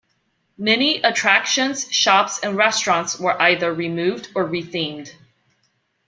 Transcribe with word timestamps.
Many 0.57 0.99
attractions, 1.03 1.87
shops, 1.93 2.39
and 2.41 2.57
restaurants 2.57 3.19
were 3.19 3.39
either 3.39 3.71
removed 3.71 4.29
or 4.33 4.45
rethemed. 4.45 5.13